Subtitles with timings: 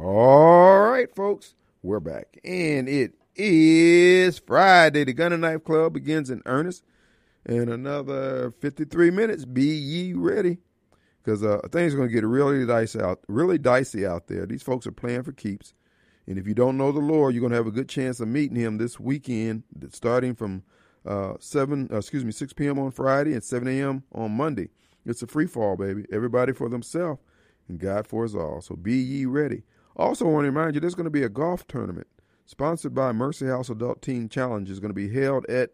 [0.00, 2.38] All right, folks, we're back.
[2.44, 5.04] And it is Friday.
[5.04, 6.82] The Gun and Knife Club begins in earnest.
[7.44, 10.58] In another 53 minutes, be ye ready.
[11.22, 14.46] Because uh, things are going to get really dicey out, really dicey out there.
[14.46, 15.74] These folks are playing for keeps.
[16.26, 18.28] And if you don't know the Lord, you're going to have a good chance of
[18.28, 20.62] meeting him this weekend, starting from
[21.04, 22.78] uh, 7, uh, excuse me, 6 p.m.
[22.78, 24.04] on Friday and 7 a.m.
[24.12, 24.70] on Monday.
[25.04, 26.06] It's a free fall, baby.
[26.10, 27.20] Everybody for themselves
[27.68, 28.62] and God for us all.
[28.62, 29.64] So be ye ready.
[29.96, 32.06] Also, want to remind you there's going to be a golf tournament
[32.46, 34.68] sponsored by Mercy House Adult Teen Challenge.
[34.70, 35.70] is going to be held at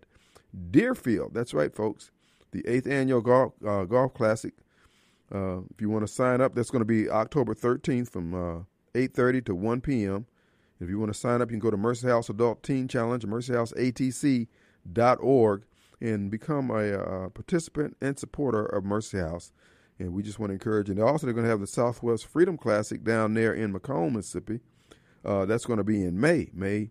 [0.70, 1.34] Deerfield.
[1.34, 2.10] That's right, folks.
[2.50, 4.54] The eighth annual golf uh, golf classic.
[5.32, 8.60] Uh, if you want to sign up, that's going to be October 13th from uh,
[8.94, 10.26] 8:30 to 1 p.m.
[10.80, 13.26] If you want to sign up, you can go to Mercy House Adult Teen Challenge,
[13.26, 15.64] mercyhouseatc.org,
[16.00, 19.52] and become a uh, participant and supporter of Mercy House.
[19.98, 20.88] And we just want to encourage.
[20.88, 24.60] And also, they're going to have the Southwest Freedom Classic down there in McComb, Mississippi.
[25.24, 26.90] Uh, that's going to be in May, May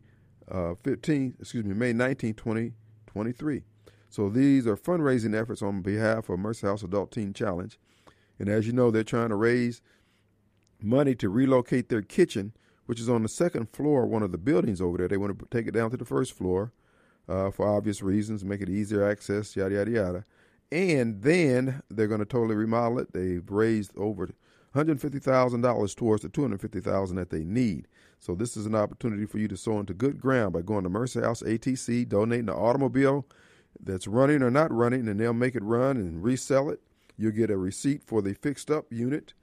[0.52, 3.64] uh, 15th, excuse me, May 19th, 2023.
[4.10, 7.80] So these are fundraising efforts on behalf of Mercy House Adult Teen Challenge.
[8.40, 9.82] And as you know, they're trying to raise
[10.82, 12.54] money to relocate their kitchen,
[12.86, 15.08] which is on the second floor of one of the buildings over there.
[15.08, 16.72] They want to take it down to the first floor
[17.28, 20.26] uh, for obvious reasons, make it easier access, yada, yada, yada.
[20.72, 23.14] And then they're going to totally remodel it.
[23.14, 24.30] They've raised over
[24.76, 27.88] $150,000 towards the 250,000 that they need.
[28.20, 30.90] So this is an opportunity for you to sow into good ground by going to
[30.90, 33.26] Mercy House ATC, donating the automobile
[33.80, 36.82] that's running or not running, and they'll make it run and resell it.
[37.18, 39.34] You'll get a receipt for the fixed up unit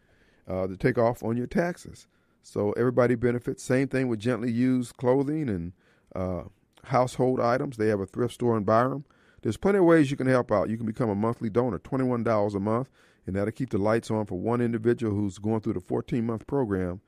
[0.49, 2.07] uh, to take off on your taxes.
[2.43, 3.63] So everybody benefits.
[3.63, 5.73] Same thing with gently used clothing and
[6.15, 6.45] uh,
[6.85, 7.77] household items.
[7.77, 9.05] They have a thrift store in Byram.
[9.45, 10.71] There's plenty of ways you can help out.
[10.71, 12.89] You can become a monthly donor, $21 a month,
[13.27, 16.47] and that'll keep the lights on for one individual who's going through the 14 month
[16.47, 17.03] program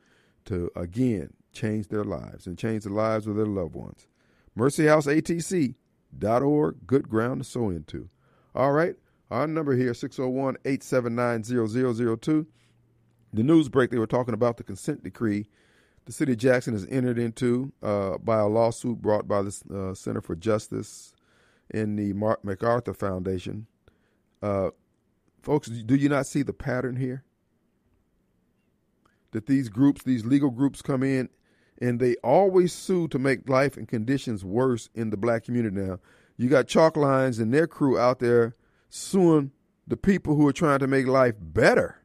[0.44, 4.06] to, again, change their lives and change the lives of their loved ones.
[4.54, 8.10] MercyHouseATC.org, good ground to sow into.
[8.54, 8.96] All right,
[9.30, 12.46] our number here, 601 879 0002.
[13.32, 15.46] The news break, they were talking about the consent decree
[16.04, 19.92] the city of Jackson has entered into uh, by a lawsuit brought by the uh,
[19.94, 21.15] Center for Justice
[21.70, 23.66] in the Mark MacArthur Foundation.
[24.42, 24.70] Uh,
[25.42, 27.24] folks, do you not see the pattern here?
[29.32, 31.28] That these groups, these legal groups, come in
[31.78, 35.98] and they always sue to make life and conditions worse in the black community now.
[36.36, 38.56] You got chalk lines and their crew out there
[38.88, 39.52] suing
[39.86, 42.02] the people who are trying to make life better.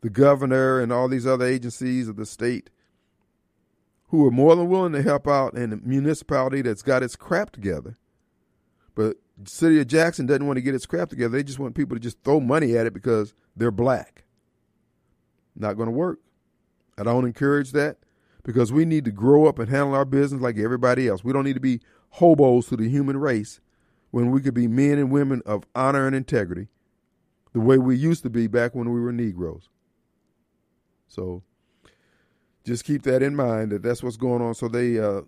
[0.00, 2.70] The governor and all these other agencies of the state
[4.08, 7.50] who are more than willing to help out and a municipality that's got its crap
[7.50, 7.96] together
[8.94, 11.36] but city of Jackson doesn't want to get its crap together.
[11.36, 14.24] They just want people to just throw money at it because they're black.
[15.54, 16.20] Not going to work.
[16.98, 17.98] I don't encourage that
[18.42, 21.24] because we need to grow up and handle our business like everybody else.
[21.24, 21.80] We don't need to be
[22.10, 23.60] hobos to the human race
[24.10, 26.68] when we could be men and women of honor and integrity
[27.52, 29.68] the way we used to be back when we were Negroes.
[31.08, 31.42] So
[32.64, 34.54] just keep that in mind that that's what's going on.
[34.54, 35.22] So they uh,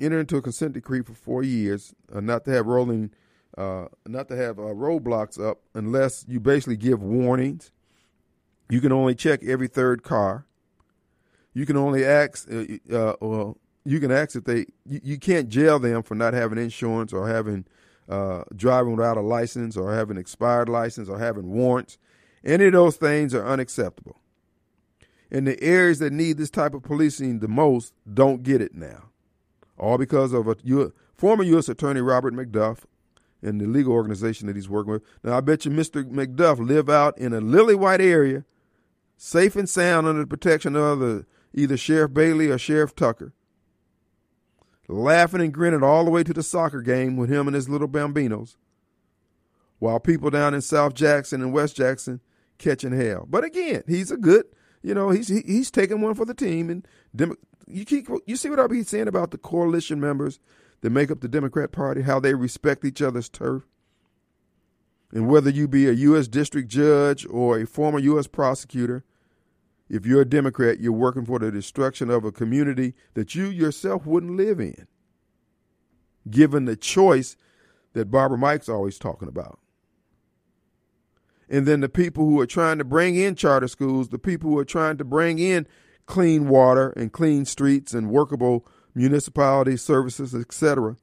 [0.00, 3.10] enter into a consent decree for four years, uh, not to have rolling,
[3.56, 7.70] uh, not to have uh, roadblocks up unless you basically give warnings.
[8.68, 10.46] You can only check every third car.
[11.54, 12.64] You can only ask, uh,
[12.94, 16.56] uh, well, you can ask if they, you, you, can't jail them for not having
[16.56, 17.66] insurance or having
[18.54, 21.98] driving without a license or having expired license or having warrants.
[22.44, 24.18] Any of those things are unacceptable.
[25.30, 29.11] And the areas that need this type of policing the most don't get it now
[29.78, 31.68] all because of a U- former U.S.
[31.68, 32.84] Attorney Robert McDuff
[33.42, 35.02] and the legal organization that he's working with.
[35.22, 36.04] Now, I bet you Mr.
[36.04, 38.44] McDuff live out in a lily white area,
[39.16, 43.32] safe and sound under the protection of the, either Sheriff Bailey or Sheriff Tucker,
[44.88, 47.88] laughing and grinning all the way to the soccer game with him and his little
[47.88, 48.56] bambinos,
[49.78, 52.20] while people down in South Jackson and West Jackson
[52.58, 53.26] catching hell.
[53.28, 54.46] But again, he's a good,
[54.82, 56.86] you know, he's he's taking one for the team, and
[57.66, 60.38] you keep you see what I be saying about the coalition members
[60.80, 63.62] that make up the Democrat Party, how they respect each other's turf,
[65.12, 66.28] and whether you be a U.S.
[66.28, 68.26] district judge or a former U.S.
[68.26, 69.04] prosecutor,
[69.88, 74.06] if you're a Democrat, you're working for the destruction of a community that you yourself
[74.06, 74.86] wouldn't live in,
[76.30, 77.36] given the choice
[77.92, 79.58] that Barbara Mike's always talking about.
[81.48, 84.58] And then the people who are trying to bring in charter schools, the people who
[84.58, 85.66] are trying to bring in
[86.06, 90.96] clean water and clean streets and workable municipality services, etc.,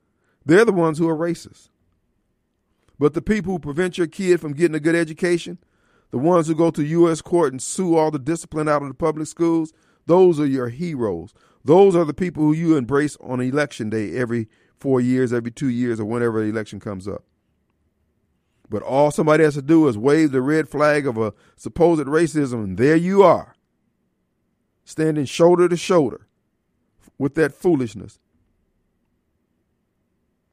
[0.45, 1.69] they're the ones who are racist.
[2.97, 5.57] But the people who prevent your kid from getting a good education,
[6.11, 7.21] the ones who go to U.S.
[7.21, 9.73] court and sue all the discipline out of the public schools,
[10.05, 11.33] Those are your heroes.
[11.63, 14.47] Those are the people who you embrace on election day every
[14.79, 17.23] four years, every two years, or whenever the election comes up.
[18.69, 22.63] But all somebody has to do is wave the red flag of a supposed racism,
[22.63, 23.55] and there you are,
[24.89, 26.25] standing shoulder to shoulder
[27.19, 28.17] with that foolishness.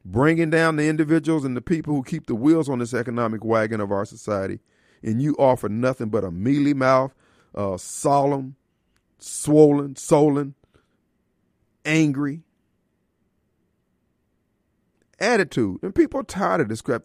[0.05, 3.81] Bringing down the individuals and the people who keep the wheels on this economic wagon
[3.81, 4.59] of our society,
[5.01, 7.15] and you offer nothing but a mealy mouth,
[7.55, 8.55] uh, solemn,
[9.17, 10.53] swollen, sullen,
[11.83, 12.43] angry
[15.19, 15.79] attitude.
[15.81, 17.03] And people are tired of this crap.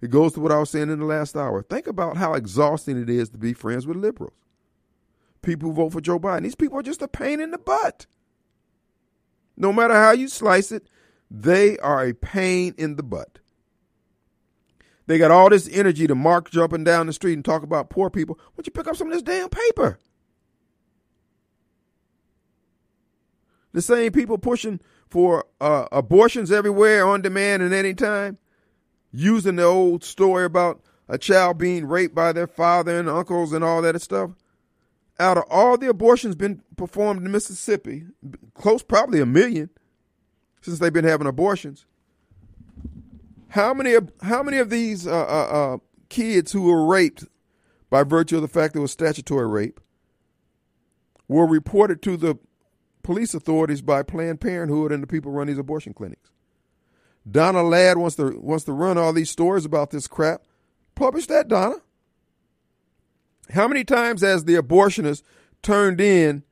[0.00, 1.60] It goes to what I was saying in the last hour.
[1.62, 4.34] Think about how exhausting it is to be friends with liberals.
[5.42, 6.42] People who vote for Joe Biden.
[6.42, 8.06] These people are just a pain in the butt.
[9.56, 10.88] No matter how you slice it,
[11.30, 13.38] they are a pain in the butt.
[15.06, 18.10] They got all this energy to mark jumping down the street and talk about poor
[18.10, 18.36] people.
[18.38, 19.98] Why don't you pick up some of this damn paper?
[23.72, 28.38] The same people pushing for uh, abortions everywhere on demand and anytime
[29.10, 33.64] using the old story about a child being raped by their father and uncles and
[33.64, 34.30] all that stuff.
[35.20, 38.04] Out of all the abortions been performed in Mississippi,
[38.54, 39.70] close probably a million
[40.60, 41.86] since they've been having abortions.
[43.48, 45.78] How many of how many of these uh, uh, uh,
[46.08, 47.24] kids who were raped
[47.90, 49.80] by virtue of the fact it was statutory rape
[51.26, 52.38] were reported to the
[53.02, 56.30] police authorities by Planned Parenthood and the people run these abortion clinics?
[57.28, 60.42] Donna Ladd wants to wants to run all these stories about this crap.
[60.94, 61.76] Publish that, Donna.
[63.50, 65.22] How many times has the abortionist
[65.62, 66.42] turned in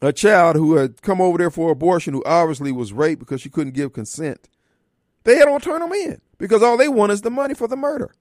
[0.00, 3.50] a child who had come over there for abortion who obviously was raped because she
[3.50, 4.48] couldn't give consent?
[5.24, 8.14] They don't turn them in because all they want is the money for the murder.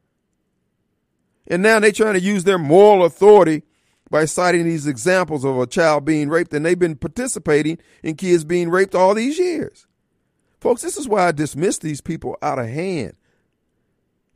[1.48, 3.64] And now they're trying to use their moral authority
[4.10, 8.44] by citing these examples of a child being raped, and they've been participating in kids
[8.44, 9.88] being raped all these years.
[10.60, 13.14] Folks, this is why I dismiss these people out of hand.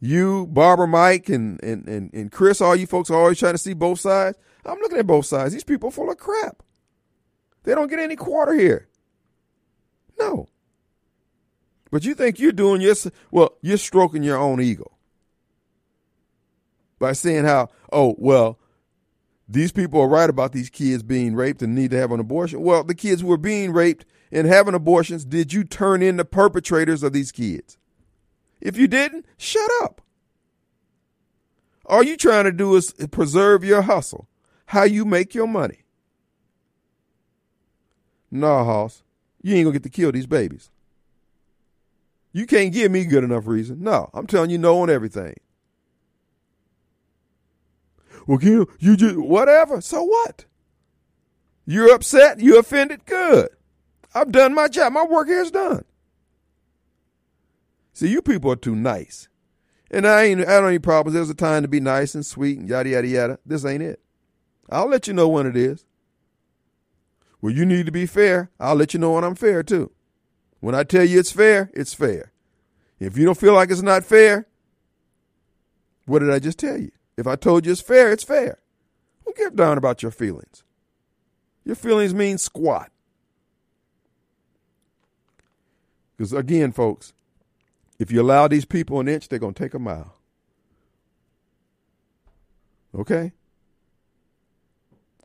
[0.06, 3.57] You, Barbara, Mike, and, and, and, and Chris, all you folks are always trying to
[3.57, 4.38] see both sides.
[4.63, 5.52] I'm looking at both sides.
[5.52, 6.62] These people are full of crap.
[7.63, 8.88] They don't get any quarter here.
[10.19, 10.48] No.
[11.90, 12.94] But you think you're doing your,
[13.31, 14.92] well, you're stroking your own ego
[17.00, 18.60] by saying how, oh, well,
[19.50, 22.62] these people are right about these kids being raped and need to have an abortion.
[22.62, 26.25] Well, the kids who are being raped and having abortions, did you turn in the
[26.25, 27.80] perpetrators of these kids?
[28.65, 30.01] If you didn't, shut up.
[31.85, 34.27] All you trying to do is preserve your hustle,
[34.65, 35.83] how you make your money.
[38.31, 39.03] Nah, Hoss,
[39.44, 40.71] you ain't gonna get to kill these babies.
[42.33, 43.83] You can't give me good enough reason.
[43.83, 45.35] No, I'm telling you no on everything.
[48.25, 49.79] Well, Kim, you just whatever.
[49.79, 50.45] So what?
[51.68, 52.39] You're upset.
[52.39, 53.06] You offended.
[53.06, 53.50] Good.
[54.15, 54.91] I've done my job.
[54.94, 55.85] My work here is done.
[57.95, 59.30] See, you people are too nice.
[59.89, 61.13] And I ain't I don't any problems.
[61.13, 63.39] There's a time to be nice and sweet and yada yada yada.
[63.45, 64.01] This ain't it.
[64.69, 65.86] I'll let you know when it is.
[67.42, 68.51] Well, you need to be fair.
[68.59, 69.92] I'll let you know when I'm fair too.
[70.59, 72.33] When I tell you it's fair, it's fair.
[73.00, 74.45] If you don't feel like it's not fair,
[76.06, 76.92] what did I just tell you?
[77.15, 78.59] If I told you it's fair, it's fair.
[79.24, 80.63] Don't give down about your feelings.
[81.63, 82.92] Your feelings mean squat.
[86.18, 87.14] Because again, folks,
[87.99, 90.16] if you allow these people an inch, they're going to take a mile.
[92.94, 93.33] Okay?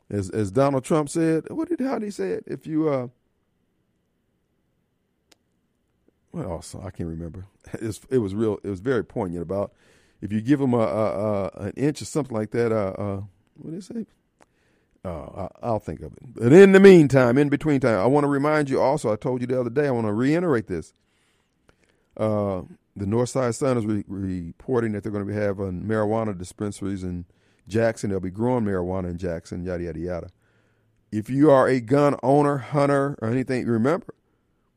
[0.09, 2.43] As as Donald Trump said, what did how did he say it?
[2.45, 3.07] If you uh
[6.31, 6.75] what else?
[6.75, 7.45] I can't remember.
[7.73, 8.57] It's, it was real.
[8.63, 9.71] It was very poignant about
[10.21, 12.71] if you give them a, a, a an inch or something like that.
[12.71, 13.21] Uh, uh
[13.55, 14.05] what did it say?
[15.03, 16.19] Uh, I'll think of it.
[16.35, 19.41] But in the meantime, in between time, I want to remind you also, I told
[19.41, 20.93] you the other day, I want to reiterate this.
[22.17, 22.63] Uh,
[22.95, 27.25] the Northside Sun is re- reporting that they're going to be having marijuana dispensaries in
[27.67, 28.09] Jackson.
[28.09, 30.29] They'll be growing marijuana in Jackson, yada, yada, yada.
[31.11, 34.13] If you are a gun owner, hunter, or anything, remember,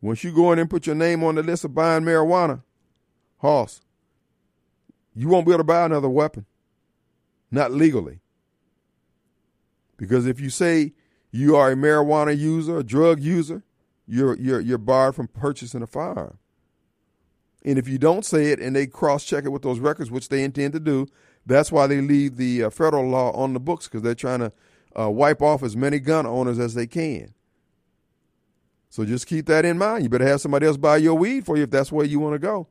[0.01, 2.63] once you go in and put your name on the list of buying marijuana,
[3.39, 3.81] Hoss,
[5.15, 6.47] you won't be able to buy another weapon.
[7.51, 8.21] Not legally.
[9.97, 10.93] Because if you say
[11.31, 13.63] you are a marijuana user, a drug user,
[14.07, 16.39] you're you're you're barred from purchasing a firearm.
[17.65, 20.29] And if you don't say it and they cross check it with those records, which
[20.29, 21.07] they intend to do,
[21.47, 24.53] that's why they leave the uh, federal law on the books because they're trying to
[24.99, 27.35] uh, wipe off as many gun owners as they can.
[28.91, 30.05] So just keep that in mind.
[30.05, 32.35] You better have somebody else buy your weed for you if that's where you want
[32.35, 32.69] to go.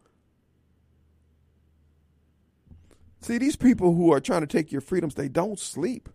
[3.22, 6.10] See, these people who are trying to take your freedoms, they don't sleep.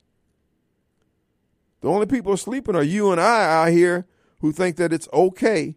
[1.81, 4.07] The only people sleeping are you and I out here
[4.41, 5.77] who think that it's okay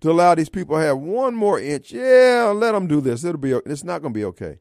[0.00, 1.92] to allow these people to have one more inch.
[1.92, 3.24] Yeah, let them do this.
[3.24, 3.52] It'll be.
[3.52, 4.58] It's not going to be okay.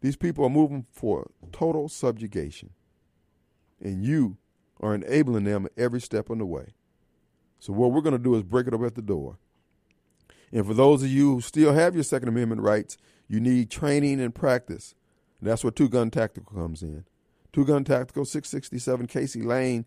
[0.00, 2.70] These people are moving for total subjugation,
[3.80, 4.38] and you
[4.80, 6.74] are enabling them every step on the way.
[7.58, 9.38] So what we're going to do is break it up at the door.
[10.52, 12.96] And for those of you who still have your Second Amendment rights,
[13.28, 14.94] you need training and practice.
[15.40, 17.04] And that's where Two Gun Tactical comes in.
[17.52, 19.84] Two Gun Tactical, 667 Casey Lane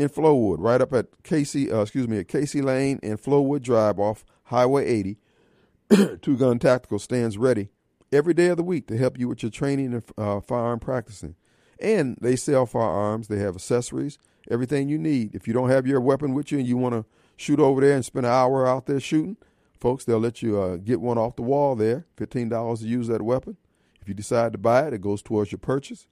[0.00, 3.98] in Flowood, right up at Casey, uh, excuse me, at Casey Lane and Flowood Drive
[3.98, 5.18] off Highway 80.
[6.22, 7.68] Two Gun Tactical stands ready
[8.10, 11.34] every day of the week to help you with your training and uh, firearm practicing.
[11.78, 13.28] And they sell firearms.
[13.28, 14.18] They have accessories,
[14.50, 15.34] everything you need.
[15.34, 17.04] If you don't have your weapon with you and you want to
[17.36, 19.36] shoot over there and spend an hour out there shooting,
[19.80, 22.06] folks, they'll let you uh, get one off the wall there.
[22.16, 23.58] Fifteen dollars to use that weapon.
[24.00, 26.06] If you decide to buy it, it goes towards your purchase.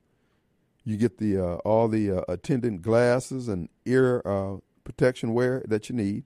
[0.89, 5.91] You get the uh, all the uh, attendant glasses and ear uh, protection wear that
[5.91, 6.25] you need.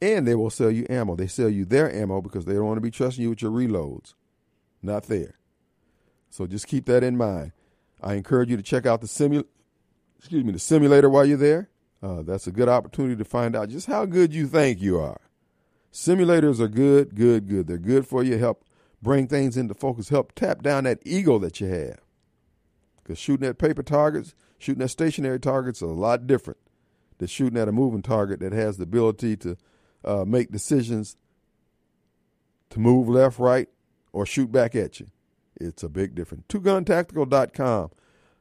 [0.00, 1.16] And they will sell you ammo.
[1.16, 3.50] They sell you their ammo because they don't want to be trusting you with your
[3.50, 4.14] reloads.
[4.80, 5.34] Not there.
[6.30, 7.50] So just keep that in mind.
[8.00, 9.46] I encourage you to check out the simu-
[10.16, 11.70] excuse me, the simulator while you're there.
[12.00, 15.20] Uh, that's a good opportunity to find out just how good you think you are.
[15.92, 17.66] Simulators are good, good, good.
[17.66, 18.38] They're good for you.
[18.38, 18.64] Help
[19.02, 20.10] bring things into focus.
[20.10, 21.98] Help tap down that ego that you have.
[23.08, 26.58] Because shooting at paper targets, shooting at stationary targets, is a lot different
[27.16, 29.56] than shooting at a moving target that has the ability to
[30.04, 31.16] uh, make decisions
[32.68, 33.70] to move left, right,
[34.12, 35.06] or shoot back at you.
[35.56, 36.44] It's a big difference.
[36.50, 37.90] TwoGunTactical.com.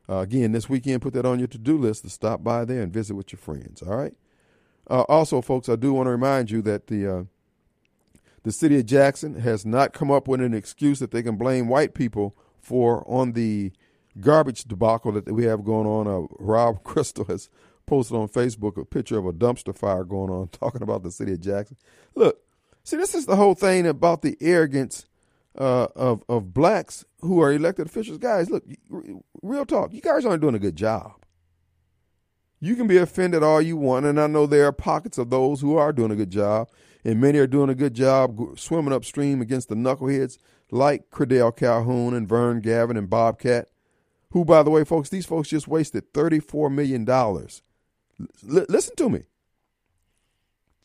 [0.09, 2.81] Uh, again, this weekend, put that on your to do list to stop by there
[2.81, 3.81] and visit with your friends.
[3.81, 4.15] All right.
[4.89, 7.23] Uh, also, folks, I do want to remind you that the uh,
[8.43, 11.69] the city of Jackson has not come up with an excuse that they can blame
[11.69, 13.71] white people for on the
[14.19, 16.07] garbage debacle that we have going on.
[16.07, 17.49] Uh, Rob Crystal has
[17.85, 21.33] posted on Facebook a picture of a dumpster fire going on, talking about the city
[21.33, 21.77] of Jackson.
[22.15, 22.39] Look,
[22.83, 25.05] see, this is the whole thing about the arrogance
[25.57, 28.17] uh, of of blacks who are elected officials.
[28.17, 28.63] Guys, look,
[29.41, 29.93] real talk.
[29.93, 31.13] You guys aren't doing a good job.
[32.59, 35.61] You can be offended all you want, and I know there are pockets of those
[35.61, 36.69] who are doing a good job,
[37.03, 40.37] and many are doing a good job swimming upstream against the knuckleheads
[40.71, 43.69] like Credell Calhoun and Vern Gavin and Bobcat,
[44.31, 47.07] who, by the way, folks, these folks just wasted $34 million.
[47.09, 47.47] L-
[48.69, 49.23] listen to me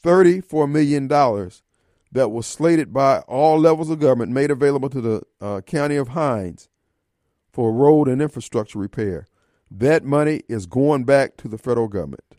[0.02, 1.08] $34 million
[2.12, 6.08] that was slated by all levels of government, made available to the uh, county of
[6.08, 6.68] Hinds
[7.52, 9.26] for road and infrastructure repair.
[9.70, 12.36] That money is going back to the federal government.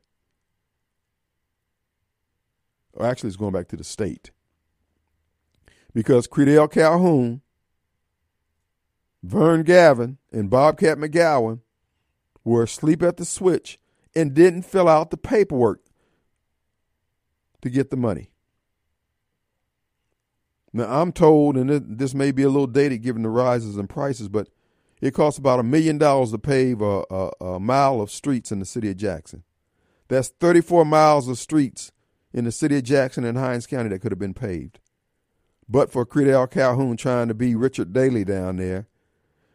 [2.94, 4.30] Or actually, it's going back to the state.
[5.94, 7.42] Because Credell Calhoun,
[9.24, 11.62] Vern Gavin, and Bobcat McGowan
[12.44, 13.80] were asleep at the switch
[14.14, 15.82] and didn't fill out the paperwork
[17.62, 18.30] to get the money.
[20.74, 24.28] Now, I'm told, and this may be a little dated given the rises in prices,
[24.28, 24.50] but
[25.02, 28.60] it costs about a million dollars to pave a, a, a, mile of streets in
[28.60, 29.44] the city of Jackson.
[30.08, 31.92] That's 34 miles of streets
[32.34, 34.80] in the city of Jackson and Hinds County that could have been paved.
[35.70, 38.88] But for Credell Calhoun trying to be Richard Daley down there,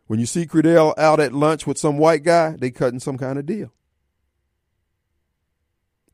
[0.09, 3.39] when you see Credell out at lunch with some white guy, they cutting some kind
[3.39, 3.73] of deal.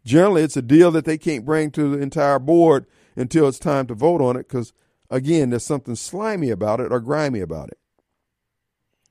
[0.04, 2.86] Generally, it's a deal that they can't bring to the entire board
[3.16, 4.74] until it's time to vote on it because
[5.10, 7.78] Again, there's something slimy about it or grimy about it.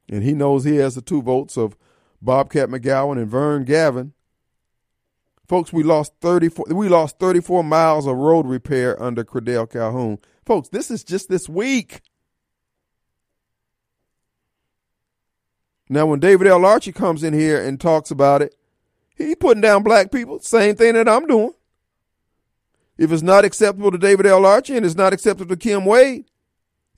[0.09, 1.77] And he knows he has the two votes of
[2.21, 4.13] Bobcat McGowan and Vern Gavin.
[5.47, 10.19] Folks, we lost 34 we lost 34 miles of road repair under Credell Calhoun.
[10.45, 12.01] Folks, this is just this week.
[15.89, 16.65] Now when David L.
[16.65, 18.55] Archie comes in here and talks about it,
[19.15, 21.53] he putting down black people, same thing that I'm doing.
[22.97, 24.45] If it's not acceptable to David L.
[24.45, 26.25] Archie and it's not acceptable to Kim Wade,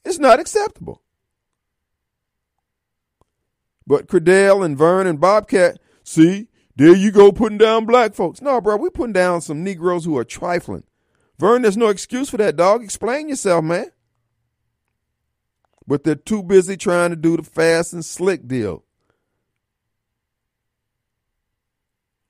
[0.03, 1.01] it's not acceptable.
[3.87, 8.41] But Credell and Vern and Bobcat, see, there you go putting down black folks.
[8.41, 10.83] No, bro, we putting down some Negroes who are trifling.
[11.39, 12.83] Vern, there's no excuse for that, dog.
[12.83, 13.91] Explain yourself, man.
[15.87, 18.83] But they're too busy trying to do the fast and slick deal.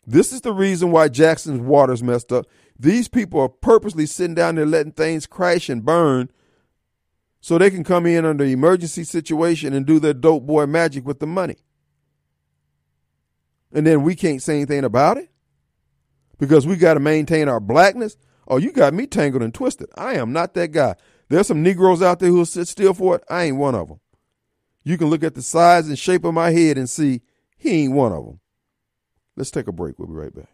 [0.06, 2.46] This is the reason why Jackson's water's messed up.
[2.78, 6.30] These people are purposely sitting down there letting things crash and burn
[7.40, 11.20] so they can come in under emergency situation and do their dope boy magic with
[11.20, 11.58] the money.
[13.72, 15.30] And then we can't say anything about it
[16.38, 18.18] because we got to maintain our blackness.
[18.48, 19.90] Oh, you got me tangled and twisted.
[19.96, 20.96] I am not that guy.
[21.30, 23.24] There's some Negroes out there who'll sit still for it.
[23.30, 24.00] I ain't one of them.
[24.84, 27.22] You can look at the size and shape of my head and see
[27.58, 28.40] he ain't one of them.
[29.36, 29.98] Let's take a break.
[29.98, 30.50] We'll be right back.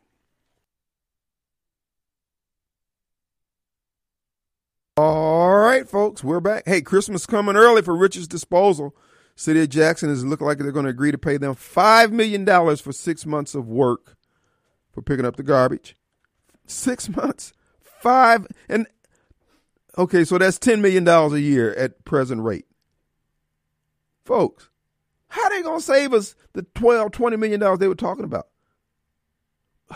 [4.98, 6.64] All right, folks, we're back.
[6.66, 8.96] Hey, Christmas coming early for Rich's Disposal.
[9.36, 12.46] City of Jackson is looking like they're going to agree to pay them $5 million
[12.78, 14.16] for six months of work
[14.92, 15.96] for picking up the garbage.
[16.68, 17.54] Six months?
[17.82, 18.48] Five?
[18.70, 18.88] And
[19.98, 22.66] okay, so that's $10 million a year at present rate.
[24.26, 24.70] Folks,
[25.28, 28.48] how they going to save us the 12, $20 million they were talking about?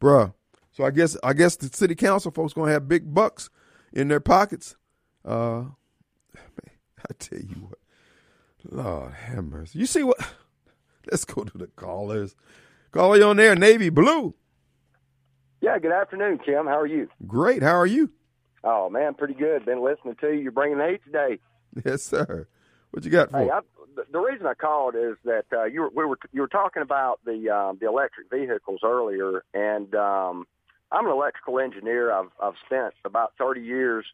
[0.00, 0.34] Bruh.
[0.72, 3.48] So I guess I guess the city council folks going to have big bucks
[3.94, 4.76] in their pockets.
[5.24, 5.30] Uh,
[6.34, 7.78] man, I tell you what,
[8.70, 9.78] Lord have mercy.
[9.78, 10.18] You see what?
[11.10, 12.36] Let's go to the callers.
[12.90, 14.34] Caller, you on there, Navy Blue.
[15.62, 16.66] Yeah, good afternoon, Kim.
[16.66, 17.08] How are you?
[17.26, 17.62] Great.
[17.62, 18.10] How are you?
[18.66, 19.64] Oh man, pretty good.
[19.64, 20.40] Been listening to you.
[20.40, 21.38] You're bringing the heat today.
[21.84, 22.48] Yes, sir.
[22.90, 23.38] What you got for?
[23.38, 23.60] Hey, I,
[24.10, 27.20] the reason I called is that uh, you were we were you were talking about
[27.26, 30.46] the um, the electric vehicles earlier, and um,
[30.90, 32.10] I'm an electrical engineer.
[32.10, 34.06] I've I've spent about 30 years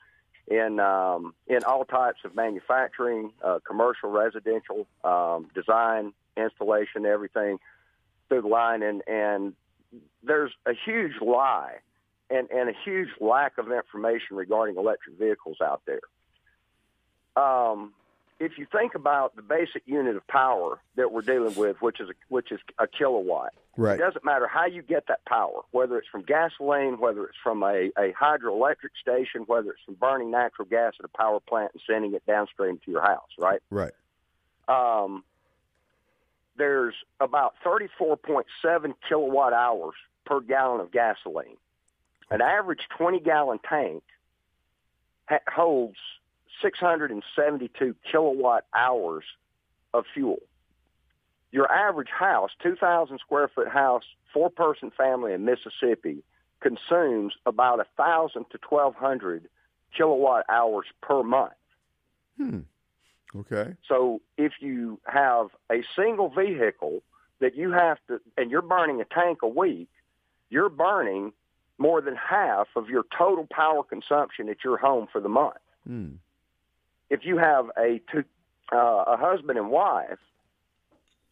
[0.49, 7.59] in um, in all types of manufacturing, uh, commercial, residential, um, design, installation, everything
[8.29, 9.55] through the line, and and
[10.25, 11.77] there's a huge lie
[12.33, 16.01] and and a huge lack of information regarding electric vehicles out there.
[17.37, 17.93] Um,
[18.43, 22.09] if you think about the basic unit of power that we're dealing with, which is
[22.09, 23.99] a, which is a kilowatt, right.
[23.99, 27.63] it doesn't matter how you get that power, whether it's from gasoline, whether it's from
[27.63, 31.83] a, a hydroelectric station, whether it's from burning natural gas at a power plant and
[31.89, 33.61] sending it downstream to your house, right?
[33.71, 33.93] Right.
[34.67, 35.23] Um,
[36.57, 39.95] there's about 34.7 kilowatt hours
[40.27, 41.57] per gallon of gasoline.
[42.33, 44.03] An average 20 gallon tank
[45.29, 45.99] ha- holds
[46.63, 49.25] 672 kilowatt hours
[49.93, 50.41] of fuel.
[51.51, 56.23] Your average house, 2,000 square foot house, four person family in Mississippi,
[56.61, 59.49] consumes about 1,000 to 1,200
[59.95, 61.53] kilowatt hours per month.
[62.39, 62.61] Hmm.
[63.35, 63.75] Okay.
[63.87, 67.03] So if you have a single vehicle
[67.41, 69.89] that you have to, and you're burning a tank a week,
[70.49, 71.33] you're burning
[71.83, 75.63] more than half of your total power consumption at your home for the month.
[75.87, 76.15] Hmm
[77.13, 78.25] if you have a two,
[78.73, 80.19] uh, a husband and wife,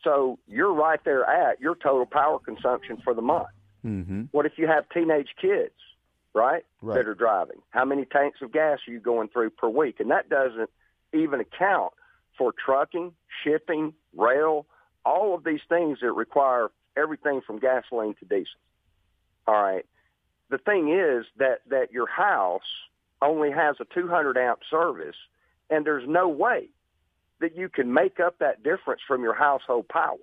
[0.04, 3.48] so you're right there at your total power consumption for the month.
[3.84, 4.24] Mm-hmm.
[4.30, 5.72] What if you have teenage kids,
[6.34, 7.62] right, right, that are driving?
[7.70, 10.00] How many tanks of gas are you going through per week?
[10.00, 10.68] And that doesn't
[11.14, 11.94] even account
[12.36, 14.66] for trucking, shipping, rail,
[15.06, 18.60] all of these things that require everything from gasoline to diesel.
[19.46, 19.86] All right.
[20.50, 22.62] The thing is that that your house
[23.22, 25.16] only has a 200 amp service
[25.70, 26.68] and there's no way
[27.40, 30.18] that you can make up that difference from your household power.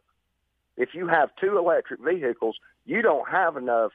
[0.75, 3.91] If you have two electric vehicles, you don't have enough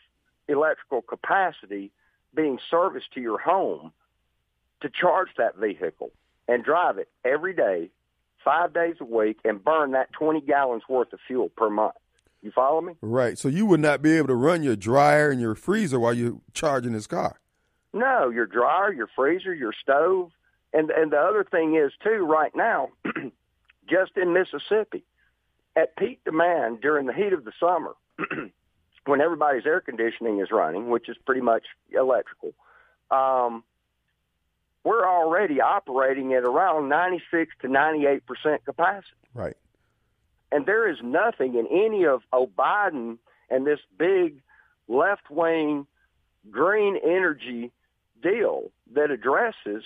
[0.48, 1.92] electrical capacity
[2.34, 3.92] being serviced to your home
[4.80, 6.10] to charge that vehicle
[6.48, 7.90] and drive it every day,
[8.44, 11.94] five days a week, and burn that 20 gallons worth of fuel per month.
[12.42, 12.94] You follow me?
[13.00, 13.38] Right.
[13.38, 16.40] So you would not be able to run your dryer and your freezer while you're
[16.52, 17.40] charging this car.
[17.92, 20.32] No, your dryer, your freezer, your stove,
[20.72, 22.88] and and the other thing is too, right now,
[23.88, 25.04] just in Mississippi,
[25.76, 27.94] at peak demand during the heat of the summer,
[29.06, 32.54] when everybody's air conditioning is running, which is pretty much electrical,
[33.10, 33.62] um,
[34.84, 39.12] we're already operating at around 96 to 98 percent capacity.
[39.34, 39.56] Right.
[40.52, 43.18] And there is nothing in any of O'Biden
[43.50, 44.42] and this big
[44.86, 45.86] left wing
[46.50, 47.72] green energy
[48.22, 49.84] deal that addresses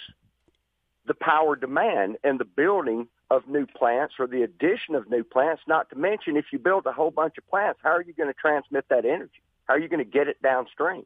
[1.07, 5.63] the power demand and the building of new plants or the addition of new plants,
[5.67, 8.29] not to mention if you build a whole bunch of plants, how are you going
[8.29, 9.43] to transmit that energy?
[9.65, 11.05] How are you going to get it downstream?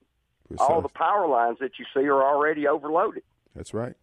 [0.48, 0.66] Precise.
[0.68, 3.22] All the power lines that you see are already overloaded.
[3.54, 3.94] That's right.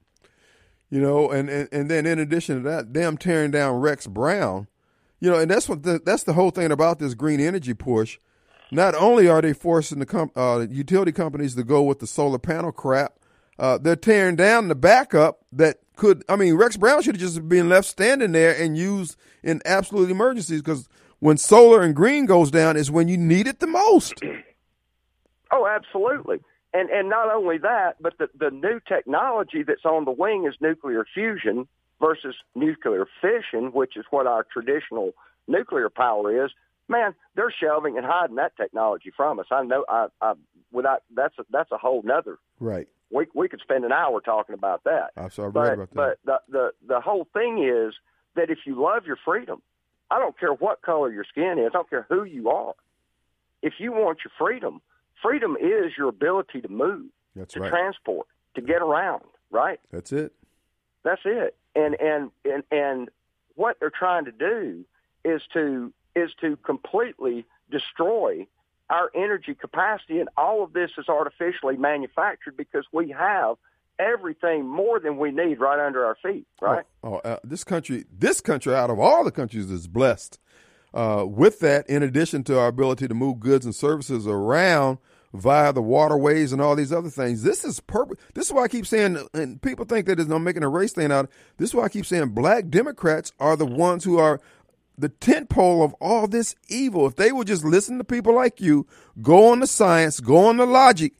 [0.89, 4.67] You know, and, and, and then in addition to that, them tearing down Rex Brown,
[5.19, 8.19] you know, and that's what the, that's the whole thing about this green energy push.
[8.71, 12.39] Not only are they forcing the com- uh, utility companies to go with the solar
[12.39, 13.13] panel crap,
[13.57, 16.23] uh, they're tearing down the backup that could.
[16.29, 20.11] I mean, Rex Brown should have just been left standing there and used in absolute
[20.11, 20.87] emergencies because
[21.19, 24.15] when solar and green goes down is when you need it the most.
[25.49, 26.41] Oh, absolutely.
[26.73, 30.55] And and not only that, but the, the new technology that's on the wing is
[30.59, 35.13] nuclear fusion versus nuclear fission, which is what our traditional
[35.47, 36.51] nuclear power is.
[36.89, 39.47] Man, they're shelving and hiding that technology from us.
[39.51, 39.83] I know.
[39.89, 40.33] I, I
[40.71, 44.53] without that's a, that's a whole nother right we we could spend an hour talking
[44.53, 45.11] about that.
[45.15, 45.93] I saw but, about that.
[45.93, 47.93] But the, the the whole thing is
[48.35, 49.61] that if you love your freedom,
[50.11, 52.73] I don't care what color your skin is, I don't care who you are.
[53.61, 54.81] if you want your freedom,
[55.21, 57.69] freedom is your ability to move, That's to right.
[57.69, 59.79] transport, to get around, right?
[59.91, 60.33] That's it.
[61.03, 61.55] That's it.
[61.77, 63.09] And and and and
[63.55, 64.83] what they're trying to do
[65.23, 68.47] is to is to completely destroy
[68.89, 73.57] our energy capacity and all of this is artificially manufactured because we have
[73.99, 76.85] everything more than we need right under our feet, right?
[77.03, 80.39] Oh, oh, uh, this country, this country out of all the countries is blessed
[80.93, 81.89] uh, with that.
[81.89, 84.99] In addition to our ability to move goods and services around
[85.33, 88.21] via the waterways and all these other things, this is perfect.
[88.33, 91.11] This is why I keep saying, and people think that I'm making a race thing
[91.11, 91.29] out.
[91.57, 94.41] This is why I keep saying black Democrats are the ones who are
[94.97, 97.05] the tent pole of all this evil.
[97.05, 98.87] If they would just listen to people like you,
[99.21, 101.13] go on the science, go on the logic,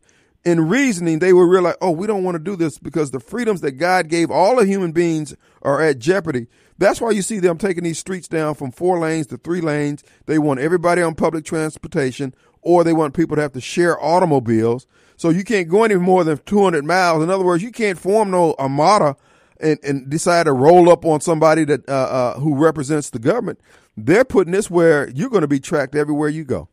[0.45, 3.61] and reasoning, they would realize, oh, we don't want to do this because the freedoms
[3.61, 6.47] that God gave all the human beings are at jeopardy.
[6.77, 10.03] That's why you see them taking these streets down from four lanes to three lanes.
[10.25, 12.33] They want everybody on public transportation,
[12.67, 14.87] or they want people to have to share automobiles.
[15.15, 17.23] So you can't go any more than 200 miles.
[17.23, 19.15] In other words, you can't form no armada
[19.61, 23.61] and, and decide to roll up on somebody that uh, uh, who represents the government.
[23.95, 26.67] They're putting this where you're going to be tracked everywhere you go.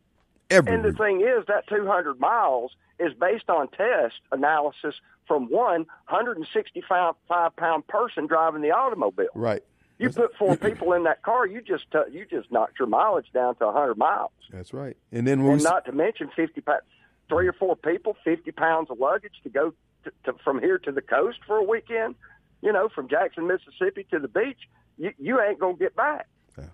[0.51, 0.85] Everywhere.
[0.85, 4.97] And the thing is, that 200 miles is based on test analysis
[5.29, 7.15] from one 165
[7.57, 9.29] pound person driving the automobile.
[9.35, 9.63] Right.
[9.99, 13.31] You put four people in that car, you just uh, you just knocked your mileage
[13.33, 14.33] down to 100 miles.
[14.51, 14.97] That's right.
[15.13, 16.83] And then, when and not to mention 50 pounds,
[17.29, 19.73] three or four people, 50 pounds of luggage to go
[20.05, 22.17] to, to, from here to the coast for a weekend.
[22.61, 24.59] You know, from Jackson, Mississippi to the beach,
[24.99, 26.27] you, you ain't gonna get back.
[26.59, 26.65] Yeah.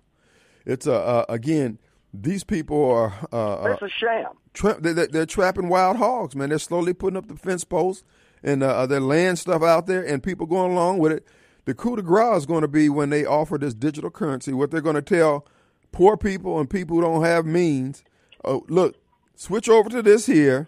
[0.65, 1.77] It's a uh, again.
[2.13, 3.13] These people are.
[3.31, 4.33] Uh, It's a sham.
[4.53, 6.49] Tra- they're, they're, trapping wild hogs, man.
[6.49, 8.03] They're slowly putting up the fence posts
[8.43, 11.27] and uh, they're laying stuff out there, and people going along with it.
[11.65, 14.53] The coup de grace is going to be when they offer this digital currency.
[14.53, 15.45] What they're going to tell
[15.91, 18.03] poor people and people who don't have means,
[18.43, 18.95] oh, look,
[19.35, 20.67] switch over to this here,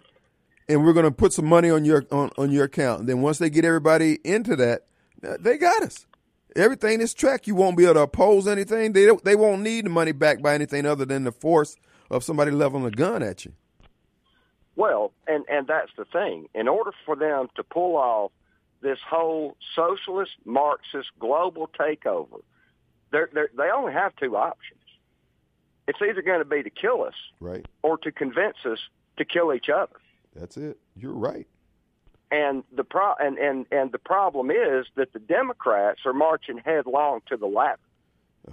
[0.68, 3.00] and we're going to put some money on your on, on your account.
[3.00, 4.86] And then once they get everybody into that,
[5.20, 6.06] they got us.
[6.56, 7.48] Everything is tracked.
[7.48, 8.92] You won't be able to oppose anything.
[8.92, 11.76] They they won't need the money back by anything other than the force
[12.10, 13.52] of somebody leveling a gun at you.
[14.76, 16.48] Well, and and that's the thing.
[16.54, 18.30] In order for them to pull off
[18.84, 22.42] this whole socialist, Marxist, global takeover,
[23.10, 24.80] they're, they're, they only have two options.
[25.88, 28.78] It's either going to be to kill us, right, or to convince us
[29.16, 29.96] to kill each other.
[30.36, 30.78] That's it.
[30.96, 31.46] You're right.
[32.30, 37.20] And the pro and, and, and the problem is that the Democrats are marching headlong
[37.28, 37.78] to the latter.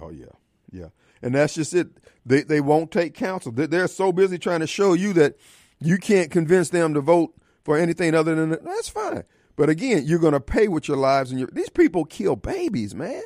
[0.00, 0.26] Oh yeah,
[0.70, 0.88] yeah,
[1.20, 1.88] and that's just it.
[2.24, 3.52] They they won't take counsel.
[3.52, 5.36] They're so busy trying to show you that
[5.80, 8.64] you can't convince them to vote for anything other than that.
[8.64, 9.24] that's fine.
[9.56, 12.94] But again, you're going to pay with your lives, and your, these people kill babies,
[12.94, 13.22] man.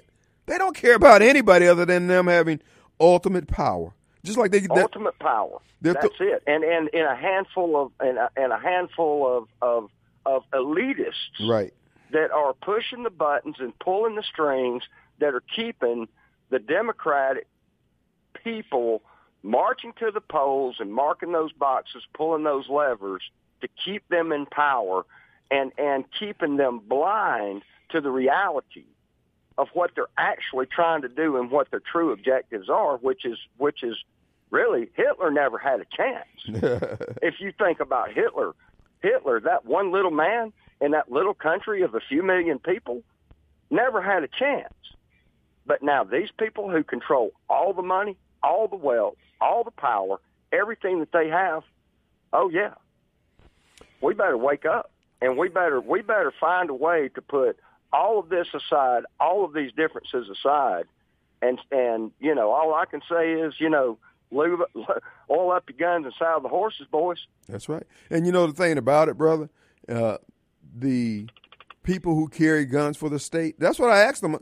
[0.47, 2.61] They don't care about anybody other than them having
[3.01, 3.93] ultimate power.
[4.25, 5.59] Just like they ultimate power.
[5.81, 6.43] That's th- it.
[6.47, 9.91] And and in a handful of and a, and a handful of of
[10.25, 11.73] of elitists, right,
[12.13, 14.83] that are pushing the buttons and pulling the strings
[15.21, 16.09] that are keeping
[16.51, 17.47] the Democratic
[18.43, 19.03] people
[19.43, 23.23] marching to the polls and marking those boxes, pulling those levers
[23.61, 25.05] to keep them in power
[25.51, 28.85] and, and keeping them blind to the reality
[29.59, 33.39] of what they're actually trying to do and what their true objectives are, which is
[33.57, 33.97] which is
[34.51, 36.27] really Hitler never had a chance.
[37.23, 38.55] if you think about Hitler,
[39.01, 43.03] Hitler, that one little man in that little country of a few million people,
[43.71, 44.75] never had a chance.
[45.65, 50.19] But now these people who control all the money, all the wealth, all the power,
[50.53, 51.63] everything that they have,
[52.33, 52.75] oh yeah,
[54.03, 57.59] we better wake up and we better we better find a way to put
[57.93, 60.85] all of this aside, all of these differences aside,
[61.43, 63.99] and and you know all I can say is you know
[64.31, 64.61] lube,
[65.31, 67.19] oil up your guns and saddle the horses, boys.
[67.49, 67.85] That's right.
[68.11, 69.49] And you know the thing about it, brother,
[69.89, 70.19] uh,
[70.77, 71.27] the
[71.83, 73.59] people who carry guns for the state.
[73.59, 74.39] That's what I asked them.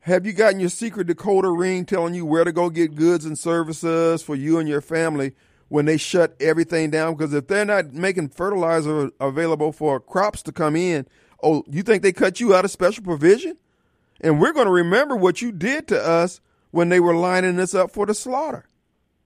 [0.00, 3.38] Have you gotten your secret decoder ring telling you where to go get goods and
[3.38, 5.34] services for you and your family
[5.68, 7.14] when they shut everything down?
[7.14, 11.06] Because if they're not making fertilizer available for crops to come in,
[11.42, 13.56] oh, you think they cut you out of special provision?
[14.20, 17.74] And we're going to remember what you did to us when they were lining us
[17.74, 18.66] up for the slaughter.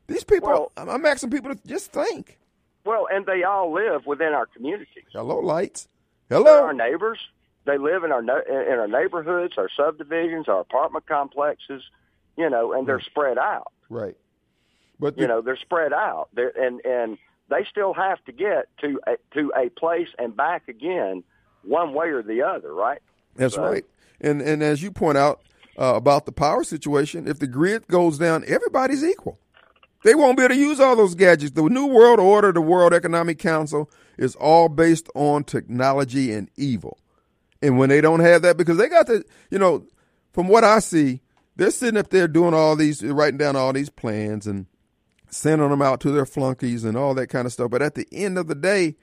[0.07, 2.39] These people, well, I'm asking people to just think.
[2.85, 5.05] Well, and they all live within our communities.
[5.13, 5.89] Hello, lights.
[6.29, 7.19] Hello, They're our neighbors.
[7.65, 11.83] They live in our in our neighborhoods, our subdivisions, our apartment complexes,
[12.37, 13.73] you know, and they're spread out.
[13.89, 14.17] Right.
[14.99, 16.29] But the, you know, they're spread out.
[16.35, 20.69] They're, and and they still have to get to a, to a place and back
[20.69, 21.25] again,
[21.63, 22.73] one way or the other.
[22.73, 23.01] Right.
[23.37, 23.85] That's so, right.
[24.21, 25.43] And and as you point out
[25.79, 29.39] uh, about the power situation, if the grid goes down, everybody's equal.
[30.05, 31.53] They won't be able to use all those gadgets.
[31.53, 36.99] The New World Order, the World Economic Council, is all based on technology and evil.
[37.63, 39.87] And when they don't have that, because they got the, you know,
[40.33, 41.21] from what I see,
[41.55, 44.67] they're sitting up there doing all these, writing down all these plans and
[45.33, 47.71] sending them out to their flunkies and all that kind of stuff.
[47.71, 48.97] But at the end of the day,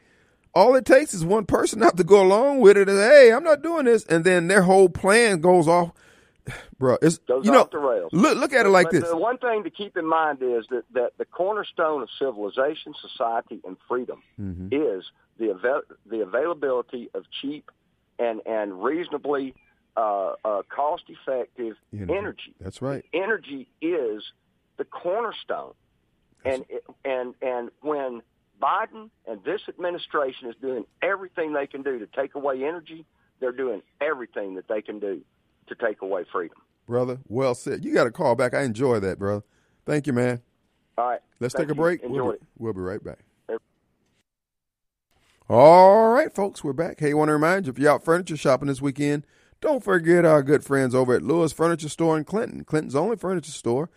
[0.56, 3.44] all it takes is one person not to go along with it and hey, I'm
[3.44, 5.92] not doing this, and then their whole plan goes off.
[6.80, 8.12] Bro, it's Goes you know off the rails.
[8.13, 9.10] look look at it like but this.
[9.10, 13.60] The one thing to keep in mind is that, that the cornerstone of civilization, society,
[13.65, 14.70] and freedom Mhm.
[14.72, 15.04] is
[15.38, 17.70] the avail- the availability of cheap
[18.18, 19.54] and and reasonably
[19.98, 22.13] uh, uh, cost effective Energy.
[22.18, 22.56] energy.
[22.62, 23.04] That's right.
[23.13, 24.24] Energy is
[24.78, 25.74] the cornerstone,
[26.45, 26.65] and
[27.06, 28.21] and and when
[28.62, 33.06] Biden and this administration is doing everything they can do to take away energy,
[33.39, 35.21] they're doing everything that they can do
[35.67, 36.58] to take away freedom.
[36.88, 37.86] Brother, well said.
[37.86, 38.54] You got a call back.
[38.54, 39.43] I enjoy that, brother.
[39.86, 40.41] Thank you, man.
[40.97, 42.04] All right, Let's Thank take a break.
[42.04, 42.41] Enjoy we'll, be, it.
[42.58, 43.19] we'll be right back.
[45.47, 46.99] All right, folks, we're back.
[46.99, 49.25] Hey, want to remind you if you're out furniture shopping this weekend,
[49.62, 52.63] don't forget our good friends over at Lewis Furniture Store in Clinton.
[52.63, 53.89] Clinton's only furniture store.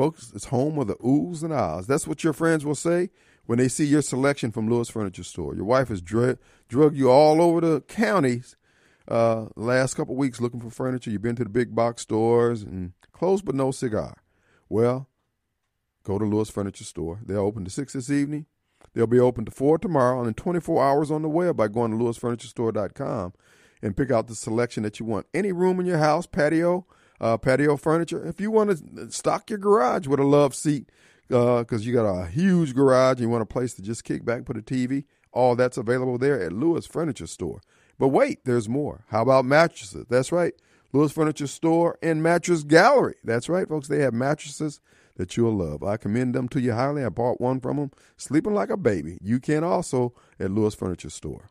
[0.00, 1.86] Folks, it's home of the oohs and ahs.
[1.86, 3.10] That's what your friends will say
[3.44, 5.54] when they see your selection from Lewis Furniture Store.
[5.54, 8.56] Your wife has dr- drug you all over the counties
[9.08, 11.10] uh, last couple weeks looking for furniture.
[11.10, 14.22] You've been to the big box stores and closed but no cigar.
[14.70, 15.06] Well,
[16.02, 17.20] go to Lewis Furniture Store.
[17.22, 18.46] They're open to 6 this evening.
[18.94, 22.02] They'll be open to 4 tomorrow and 24 hours on the web by going to
[22.02, 23.34] lewisfurnituresstore.com
[23.82, 25.26] and pick out the selection that you want.
[25.34, 26.86] Any room in your house, patio,
[27.20, 28.24] uh, patio furniture.
[28.26, 30.90] If you want to stock your garage with a love seat,
[31.28, 34.44] because you got a huge garage and you want a place to just kick back,
[34.44, 37.60] put a TV, all that's available there at Lewis Furniture Store.
[37.98, 39.04] But wait, there's more.
[39.08, 40.06] How about mattresses?
[40.08, 40.54] That's right.
[40.92, 43.14] Lewis Furniture Store and Mattress Gallery.
[43.22, 43.86] That's right, folks.
[43.86, 44.80] They have mattresses
[45.16, 45.84] that you'll love.
[45.84, 47.04] I commend them to you highly.
[47.04, 49.18] I bought one from them, sleeping like a baby.
[49.20, 51.48] You can also at Lewis Furniture Store.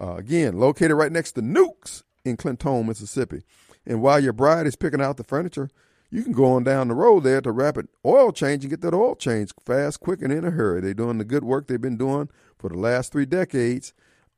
[0.00, 3.42] Uh, again, located right next to Newk's in Clinton, Mississippi.
[3.86, 5.70] And while your bride is picking out the furniture,
[6.10, 8.94] you can go on down the road there to Rapid Oil Change and get that
[8.94, 10.80] oil change fast, quick, and in a hurry.
[10.80, 13.92] They're doing the good work they've been doing for the last three decades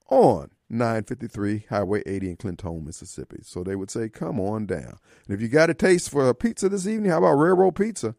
[0.09, 3.39] on 953 Highway 80 in Clinton, Mississippi.
[3.43, 4.99] So they would say, come on down.
[5.27, 8.15] And if you got a taste for a pizza this evening, how about Railroad Pizza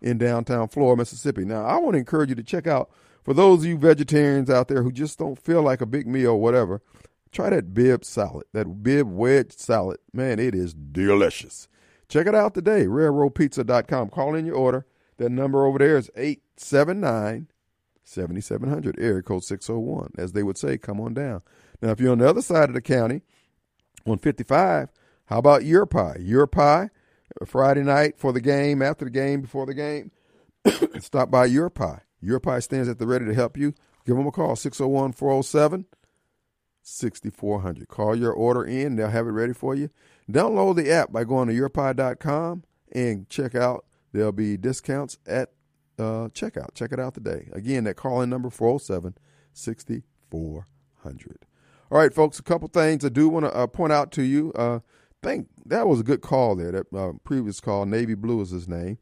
[0.00, 1.44] in downtown Flora, Mississippi?
[1.44, 2.90] Now, I want to encourage you to check out,
[3.22, 6.32] for those of you vegetarians out there who just don't feel like a big meal
[6.32, 6.80] or whatever,
[7.36, 9.98] try that Bibb salad, that Bibb wedge salad.
[10.12, 11.68] Man, it is delicious.
[12.08, 14.08] Check it out today, railroadpizza.com.
[14.08, 14.86] Call in your order.
[15.18, 17.48] That number over there is 879
[18.04, 20.12] 7700, area code 601.
[20.16, 21.42] As they would say, come on down.
[21.82, 23.22] Now, if you're on the other side of the county,
[24.06, 24.90] on 55,
[25.26, 26.16] how about your pie?
[26.20, 26.90] Your pie,
[27.40, 30.10] uh, Friday night for the game, after the game, before the game,
[31.00, 32.02] stop by your pie.
[32.20, 33.74] Your pie stands at the ready to help you.
[34.06, 35.86] Give them a call, 601 407
[36.86, 37.88] 6400.
[37.88, 39.90] Call your order in, they'll have it ready for you.
[40.30, 43.84] Download the app by going to yourpie.com and check out.
[44.12, 45.50] There'll be discounts at
[45.98, 46.74] uh, checkout.
[46.74, 47.48] Check it out today.
[47.52, 49.16] Again, that call in number 407
[49.52, 51.38] 6400.
[51.90, 54.52] All right, folks, a couple things I do want to uh, point out to you.
[54.54, 54.80] Uh,
[55.22, 56.72] think that was a good call there.
[56.72, 58.98] That uh, previous call, Navy Blue is his name.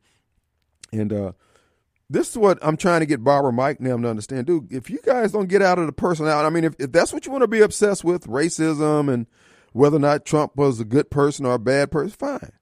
[0.92, 1.33] And uh,
[2.14, 4.46] this is what I'm trying to get Barbara Mike them to understand.
[4.46, 7.12] Dude, if you guys don't get out of the personality, I mean, if, if that's
[7.12, 9.27] what you want to be obsessed with, racism and
[9.72, 12.53] whether or not Trump was a good person or a bad person, fine.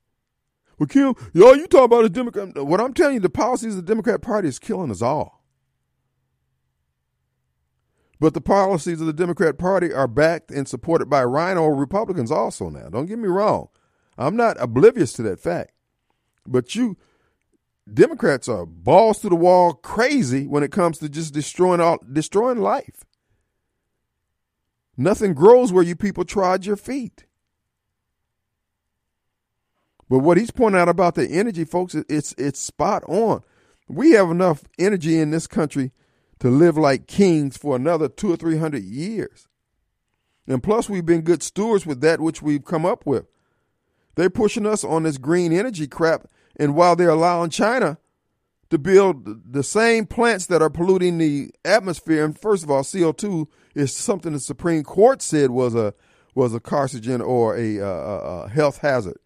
[0.79, 2.57] Well, Kim, y'all, you talk about a Democrat.
[2.65, 5.45] What I'm telling you, the policies of the Democrat Party is killing us all.
[8.19, 12.71] But the policies of the Democrat Party are backed and supported by RINO Republicans also
[12.71, 12.89] now.
[12.89, 13.69] Don't get me wrong.
[14.17, 15.73] I'm not oblivious to that fact.
[16.47, 16.97] But you
[17.93, 22.59] Democrats are balls to the wall crazy when it comes to just destroying all destroying
[22.59, 23.05] life.
[24.97, 27.25] Nothing grows where you people trod your feet.
[30.09, 33.43] But what he's pointing out about the energy, folks, it's it's spot on.
[33.89, 35.91] We have enough energy in this country
[36.39, 39.49] to live like kings for another two or three hundred years.
[40.47, 43.27] And plus, we've been good stewards with that which we've come up with.
[44.15, 47.99] They're pushing us on this green energy crap, and while they're allowing China
[48.71, 53.13] to build the same plants that are polluting the atmosphere, and first of all, CO
[53.13, 55.95] two is something the Supreme Court said was a
[56.35, 59.19] was a carcinogen or a, a, a health hazard.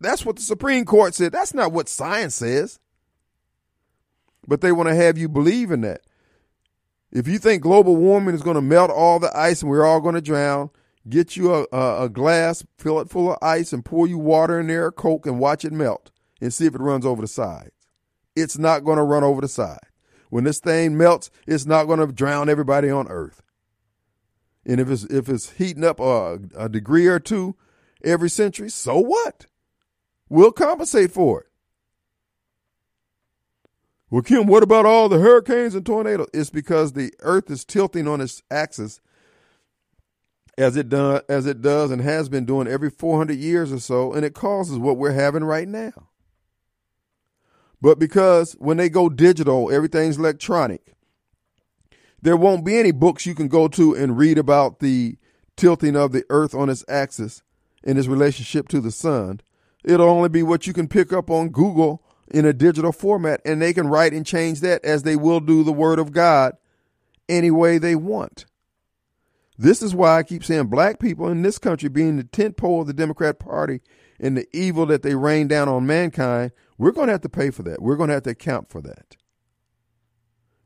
[0.00, 1.32] That's what the Supreme Court said.
[1.32, 2.78] That's not what science says.
[4.46, 6.02] But they want to have you believe in that.
[7.12, 10.00] If you think global warming is going to melt all the ice and we're all
[10.00, 10.70] going to drown,
[11.08, 14.58] get you a, a, a, glass, fill it full of ice, and pour you water
[14.58, 16.10] in there, Coke, and watch it melt
[16.44, 17.72] and see if it runs over the sides.
[18.36, 19.78] it's not going to run over the side.
[20.28, 23.40] When this thing melts, it's not going to drown everybody on Earth.
[24.66, 27.56] And if it's if it's heating up a, a degree or two
[28.02, 29.46] every century, so what?
[30.28, 31.46] We'll compensate for it.
[34.10, 36.28] Well, Kim, what about all the hurricanes and tornadoes?
[36.34, 39.00] It's because the Earth is tilting on its axis
[40.58, 44.12] as it does as it does and has been doing every 400 years or so,
[44.12, 46.08] and it causes what we're having right now.
[47.84, 50.94] But because when they go digital, everything's electronic,
[52.22, 55.18] there won't be any books you can go to and read about the
[55.54, 57.42] tilting of the earth on its axis
[57.84, 59.42] and its relationship to the sun.
[59.84, 63.60] It'll only be what you can pick up on Google in a digital format, and
[63.60, 66.54] they can write and change that as they will do the Word of God
[67.28, 68.46] any way they want.
[69.58, 72.80] This is why I keep saying black people in this country being the tent pole
[72.80, 73.82] of the Democrat Party
[74.20, 77.50] and the evil that they rain down on mankind, we're going to have to pay
[77.50, 77.82] for that.
[77.82, 79.16] We're going to have to account for that.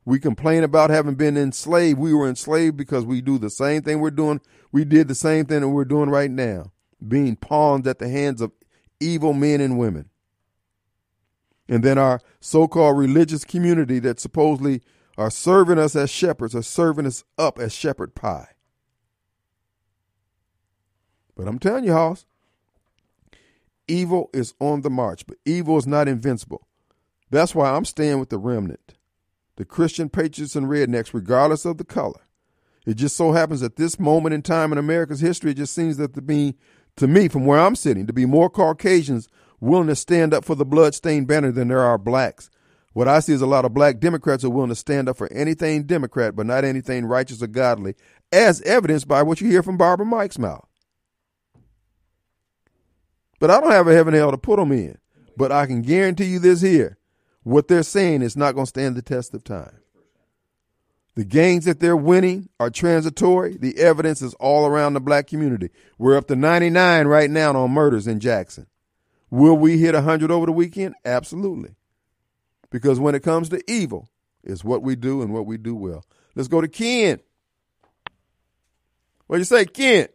[0.05, 1.99] We complain about having been enslaved.
[1.99, 4.41] We were enslaved because we do the same thing we're doing.
[4.71, 6.71] We did the same thing that we're doing right now,
[7.05, 8.51] being pawns at the hands of
[8.99, 10.09] evil men and women.
[11.67, 14.81] And then our so called religious community that supposedly
[15.17, 18.49] are serving us as shepherds are serving us up as shepherd pie.
[21.35, 22.25] But I'm telling you, Hoss,
[23.89, 26.67] evil is on the march, but evil is not invincible.
[27.29, 28.95] That's why I'm staying with the remnant,
[29.57, 32.21] the Christian patriots and rednecks, regardless of the color.
[32.85, 35.97] It just so happens at this moment in time in America's history, it just seems
[35.97, 36.55] that to be,
[36.95, 39.27] to me, from where I'm sitting, to be more Caucasians
[39.59, 42.49] willing to stand up for the bloodstained banner than there are blacks.
[42.93, 45.31] What I see is a lot of black Democrats are willing to stand up for
[45.31, 47.95] anything Democrat, but not anything righteous or godly,
[48.31, 50.68] as evidenced by what you hear from Barber Mike's mouth.
[53.39, 54.97] But I don't have a heaven hell to put them in.
[55.37, 56.97] But I can guarantee you this here.
[57.43, 59.79] What they're saying is not going to stand the test of time.
[61.15, 63.57] The gains that they're winning are transitory.
[63.57, 65.69] The evidence is all around the black community.
[65.97, 68.67] We're up to 99 right now on murders in Jackson.
[69.29, 70.95] Will we hit 100 over the weekend?
[71.05, 71.75] Absolutely.
[72.69, 74.09] Because when it comes to evil,
[74.43, 76.05] it's what we do and what we do well.
[76.35, 77.19] Let's go to Ken.
[79.27, 80.07] What do you say, Ken?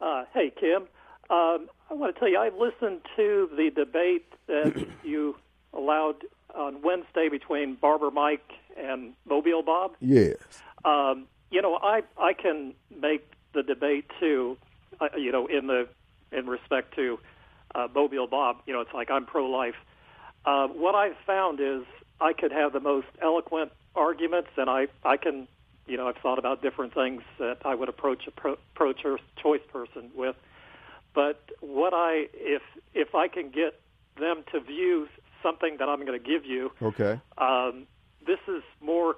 [0.00, 0.82] Uh, hey, Kim.
[1.30, 5.36] Um, I want to tell you, I listened to the debate that you
[5.72, 6.24] allowed
[6.54, 9.92] on Wednesday between Barber Mike and Mobile Bob.
[10.00, 10.36] Yes.
[10.84, 14.56] Um, you know, I I can make the debate too.
[15.00, 15.88] Uh, you know, in the
[16.32, 17.18] in respect to
[17.74, 18.58] uh, Mobile Bob.
[18.66, 19.74] You know, it's like I'm pro-life.
[20.44, 21.82] Uh, what I've found is
[22.20, 25.48] I could have the most eloquent arguments, and I I can
[25.86, 30.10] you know I've thought about different things that I would approach a pro, pro-choice person
[30.14, 30.36] with.
[31.14, 32.62] But what I if
[32.94, 33.80] if I can get
[34.18, 35.08] them to view
[35.42, 37.86] something that I'm going to give you, okay, um,
[38.26, 39.16] this is more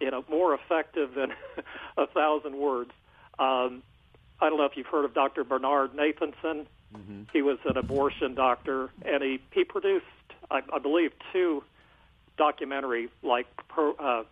[0.00, 1.32] you know more effective than
[1.96, 2.90] a thousand words.
[3.38, 3.82] Um,
[4.40, 5.44] I don't know if you've heard of Dr.
[5.44, 6.66] Bernard Nathanson.
[6.94, 7.22] Mm-hmm.
[7.32, 10.04] He was an abortion doctor, and he he produced,
[10.50, 11.64] I, I believe, two
[12.36, 14.24] documentary like pro, uh,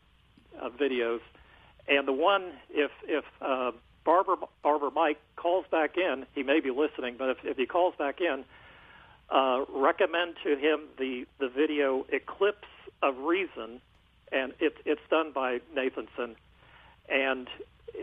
[0.61, 1.20] uh, videos.
[1.88, 3.72] And the one, if if uh,
[4.04, 7.94] Barber Barber Mike calls back in, he may be listening, but if, if he calls
[7.96, 8.44] back in,
[9.30, 12.68] uh, recommend to him the the video Eclipse
[13.02, 13.80] of Reason,
[14.30, 16.36] and it, it's done by Nathanson,
[17.08, 17.48] and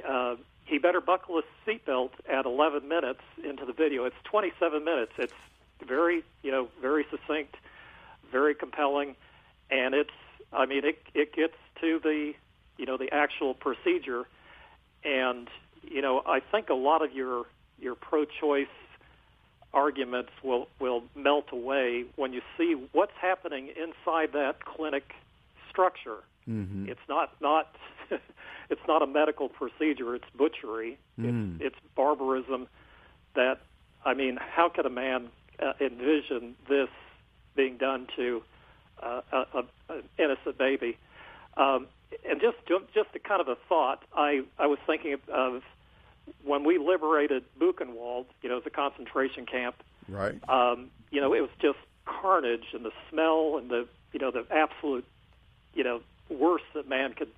[0.07, 0.35] uh,
[0.65, 4.05] he better buckle his seatbelt at 11 minutes into the video.
[4.05, 5.13] It's 27 minutes.
[5.17, 5.33] It's
[5.85, 7.55] very you know very succinct,
[8.31, 9.15] very compelling,
[9.69, 10.09] and it's
[10.53, 12.33] I mean it it gets to the
[12.77, 14.25] you know the actual procedure,
[15.03, 15.49] and
[15.83, 17.43] you know, I think a lot of your
[17.79, 18.67] your pro-choice
[19.73, 25.03] arguments will will melt away when you see what's happening inside that clinic
[25.69, 26.17] structure.
[26.49, 26.89] Mm-hmm.
[26.89, 27.75] It's not not
[28.69, 30.15] it's not a medical procedure.
[30.15, 30.97] It's butchery.
[31.19, 31.55] Mm.
[31.55, 32.67] It's, it's barbarism.
[33.35, 33.59] That
[34.05, 36.89] I mean, how could a man uh, envision this
[37.55, 38.41] being done to
[39.01, 40.97] uh, a, a, an innocent baby?
[41.57, 41.87] Um,
[42.29, 42.57] and just
[42.93, 45.63] just a kind of a thought, I I was thinking of, of
[46.43, 49.75] when we liberated Buchenwald, you know, the concentration camp.
[50.07, 50.37] Right.
[50.49, 54.45] Um, you know, it was just carnage and the smell and the you know the
[54.51, 55.05] absolute
[55.73, 57.29] you know worst that man could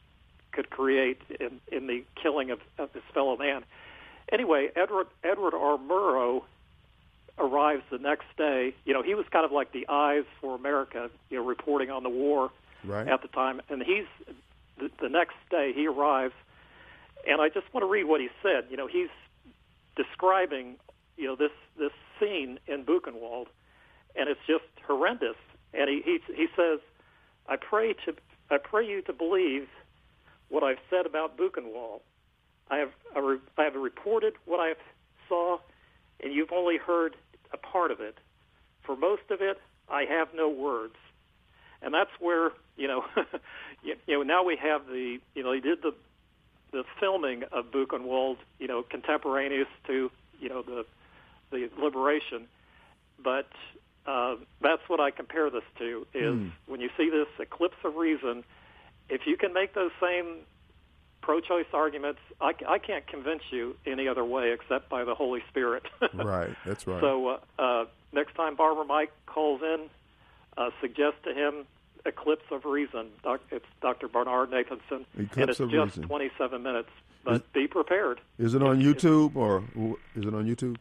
[0.51, 3.63] could create in in the killing of, of his fellow man.
[4.31, 5.77] Anyway, Edward Edward R.
[5.77, 6.43] Murrow
[7.37, 8.73] arrives the next day.
[8.85, 12.03] You know, he was kind of like the eyes for America, you know, reporting on
[12.03, 12.51] the war
[12.83, 13.07] right.
[13.07, 13.61] at the time.
[13.69, 14.05] And he's
[14.79, 16.33] the, next day he arrives
[17.27, 18.65] and I just want to read what he said.
[18.69, 19.09] You know, he's
[19.95, 20.77] describing,
[21.17, 23.47] you know, this this scene in Buchenwald,
[24.15, 25.35] and it's just horrendous.
[25.73, 26.79] and he he, he says,
[27.47, 28.15] "I pray to
[28.49, 29.67] I pray you to believe
[30.49, 32.01] what I've said about Buchenwald.
[32.69, 32.91] I have
[33.57, 34.73] I have reported what I
[35.27, 35.59] saw,
[36.21, 37.15] and you've only heard
[37.53, 38.17] a part of it.
[38.83, 39.59] For most of it,
[39.89, 40.95] I have no words."
[41.81, 43.05] And that's where you know,
[43.83, 45.93] you, you know, now we have the you know he did the
[46.71, 50.85] the filming of Buchenwald, you know, contemporaneous to you know the
[51.51, 52.47] the liberation.
[53.23, 53.49] But
[54.05, 56.51] uh, that's what I compare this to is mm.
[56.65, 58.43] when you see this eclipse of reason,
[59.09, 60.37] if you can make those same
[61.21, 65.83] pro-choice arguments, I, I can't convince you any other way except by the Holy Spirit.
[66.13, 66.99] right, that's right.
[66.99, 69.89] So uh, uh, next time Barber Mike calls in,
[70.57, 71.65] uh, suggest to him
[72.05, 73.07] Eclipse of Reason.
[73.51, 74.07] It's Dr.
[74.07, 76.03] Bernard Nathanson, Eclipse and it's just Reason.
[76.03, 76.89] 27 minutes.
[77.23, 78.19] But is, be prepared.
[78.39, 79.63] Is it on YouTube or
[80.15, 80.77] is it on YouTube?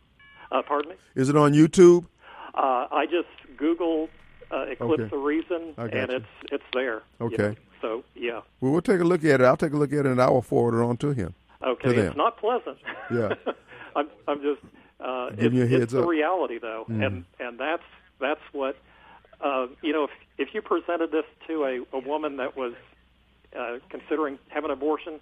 [0.51, 0.97] Uh, pardon me.
[1.15, 2.07] Is it on YouTube?
[2.55, 4.09] Uh, I just Google
[4.51, 5.17] uh, Eclipse Okay.
[5.17, 6.17] of Reason, and you.
[6.17, 7.03] it's it's there.
[7.21, 7.43] you Okay.
[7.49, 7.55] know.
[7.83, 8.41] So yeah.
[8.61, 9.45] Well, we'll take a look at it.
[9.45, 11.35] I'll take a look at it and I will forward it on to him.
[11.63, 12.79] Okay, To it's not pleasant.
[13.15, 13.35] Yeah.
[13.95, 14.61] I'm I'm just
[15.01, 17.07] uh, Giving it's, you a it's heads the reality though, Mm.
[17.07, 17.83] and and that's
[18.19, 18.77] that's what
[19.43, 20.05] uh, you know.
[20.05, 20.11] If
[20.49, 22.75] if you presented this to a, a woman that was
[23.59, 25.21] uh, considering having an abortion,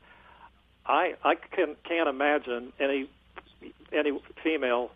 [0.86, 3.08] I I can can't imagine any
[3.92, 4.90] any female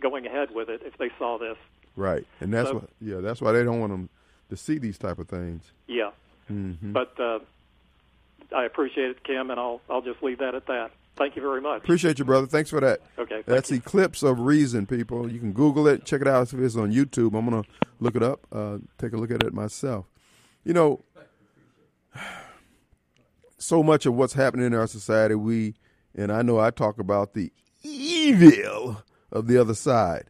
[0.00, 1.56] going ahead with it if they saw this.
[1.96, 2.26] Right.
[2.40, 4.08] And that's So- why yeah, that's why they don't want them
[4.50, 5.72] to see these type of things.
[5.86, 6.10] Yeah,
[6.48, 7.38] hmm but uh,
[8.54, 10.90] I appreciate it, Kim, and I'll I'll just leave that at that.
[11.16, 11.82] Thank you very much.
[11.82, 12.46] Appreciate you, brother.
[12.46, 13.00] Thanks for that.
[13.18, 13.76] Okay, That's you.
[13.76, 15.30] Eclipse of Reason, people.
[15.30, 17.38] You can Google it, check it out if it's on YouTube.
[17.38, 17.62] I'm gonna
[18.00, 20.06] look it up, uh, take a look at it myself.
[20.64, 21.04] You know,
[23.58, 25.74] so much of what's happening in our society, we
[26.16, 27.52] and I know I talk about the
[27.82, 30.24] evil of the other side,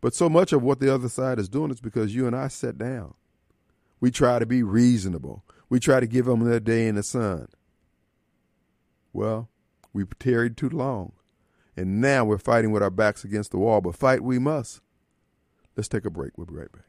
[0.00, 2.48] but so much of what the other side is doing is because you and I
[2.48, 3.14] sat down.
[4.00, 5.44] We try to be reasonable.
[5.68, 7.48] We try to give them their day in the sun.
[9.12, 9.48] Well,
[9.94, 11.12] we tarried too long.
[11.76, 14.82] And now we're fighting with our backs against the wall, but fight we must.
[15.76, 16.38] Let's take a break.
[16.38, 16.84] We'll be right back.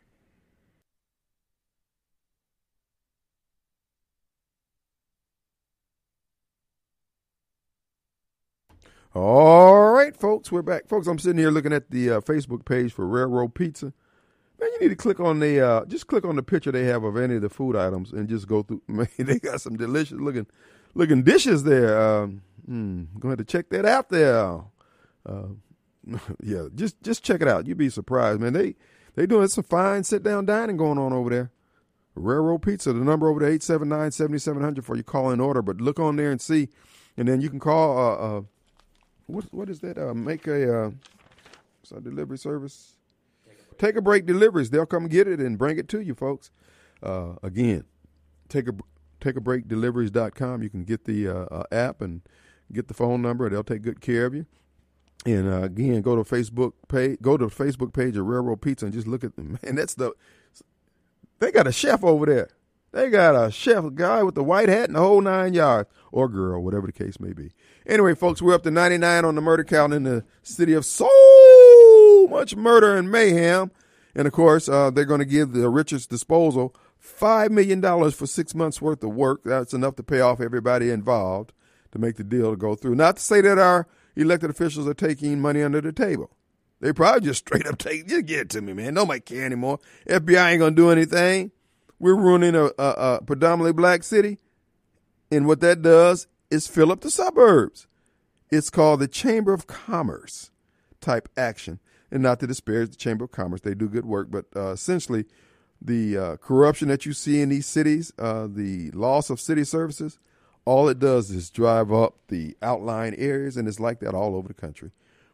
[9.16, 10.88] All right, folks, we're back.
[10.88, 13.94] Folks, I'm sitting here looking at the uh, Facebook page for Railroad Pizza.
[14.60, 17.04] Man, you need to click on the uh, just click on the picture they have
[17.04, 18.82] of any of the food items and just go through.
[18.88, 20.48] Man, they got some delicious looking
[20.96, 22.00] looking dishes there.
[22.00, 24.62] Um, mm, go ahead to check that out there.
[25.26, 25.48] Uh,
[26.42, 27.68] yeah, just just check it out.
[27.68, 28.54] You'd be surprised, man.
[28.54, 28.76] They
[29.16, 31.52] they doing some fine sit down dining going on over there.
[32.16, 35.62] Railroad Pizza, the number over there, 879-7700 for your call in order.
[35.62, 36.70] But look on there and see.
[37.18, 38.42] And then you can call, uh, uh,
[39.28, 39.98] what, what is that?
[39.98, 40.92] Uh, make a, uh,
[41.94, 42.94] our delivery service?
[43.78, 44.70] Take a break deliveries.
[44.70, 46.52] They'll come get it and bring it to you, folks.
[47.04, 47.84] Uh, again,
[48.48, 48.74] take a,
[49.20, 50.64] take a break deliveries.com.
[50.64, 52.22] You can get the uh, uh, app and
[52.74, 53.50] get the phone number.
[53.50, 54.46] They'll take good care of you.
[55.26, 57.18] And uh, again, go to Facebook page.
[57.22, 59.58] Go to the Facebook page of Railroad Pizza and just look at them.
[59.64, 60.14] Man, that's the.
[61.40, 62.50] They got a chef over there.
[62.92, 65.90] They got a chef, a guy with the white hat and the whole nine yards,
[66.14, 67.52] or girl, whatever the case may be.
[67.86, 71.10] Anyway, folks, we're up to 99 on the murder count in the city of so
[72.30, 73.72] much murder and mayhem.
[74.16, 78.56] And of course, uh, they're going to give the Richards Disposal $5 million for six
[78.56, 79.42] months worth of work.
[79.44, 81.52] That's enough to pay off everybody involved
[81.96, 82.94] to make the deal to go through.
[82.94, 83.88] Not to say that our
[84.18, 86.30] elected officials are taking money under the table.
[86.82, 88.94] They probably just straight up take, just give it to me, man.
[88.94, 89.80] Nobody care anymore.
[90.08, 91.52] FBI ain't gonna do anything.
[91.98, 94.40] We're ruining a, a, a predominantly black city,
[95.32, 97.88] and what that does is fill up the suburbs.
[98.52, 100.52] It's called the Chamber of Commerce
[101.00, 101.80] type action,
[102.12, 103.62] and not to disparage the Chamber of Commerce.
[103.62, 105.26] They do good work, but uh, essentially,
[105.82, 110.20] the uh, corruption that you see in these cities, uh, the loss of city services,
[110.66, 114.48] all it does is drive up the outlying areas, and it's like that all over
[114.48, 114.92] the country.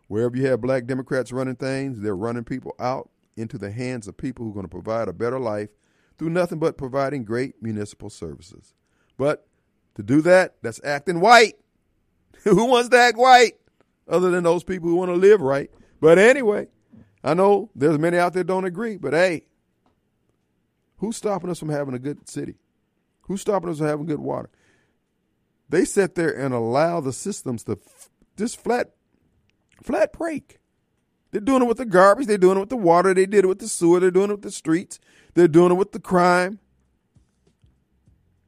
[0.08, 4.18] Wherever you have black Democrats running things, they're running people out into the hands of
[4.18, 5.70] people who are going to provide a better life
[6.18, 8.74] through nothing but providing great municipal services.
[9.18, 9.48] But
[9.96, 11.56] to do that, that's acting white.
[12.44, 13.54] who wants to act white
[14.08, 15.70] other than those people who want to live right?
[16.00, 16.68] But anyway,
[17.24, 19.46] I know there's many out there don't agree, but hey,
[20.98, 22.56] who's stopping us from having a good city?
[23.22, 24.50] Who's stopping us from having good water?
[25.72, 28.92] They sit there and allow the systems to f- just flat
[29.82, 30.60] flat break.
[31.32, 32.28] They're doing it with the garbage.
[32.28, 33.14] They're doing it with the water.
[33.14, 34.02] They did it with the sewer.
[34.02, 35.00] They're doing it with the streets.
[35.34, 36.60] They're doing it with the crime.